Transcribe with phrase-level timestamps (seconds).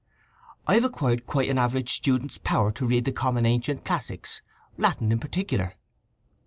[0.65, 4.41] "I have acquired quite an average student's power to read the common ancient classics,
[4.75, 5.75] Latin in particular."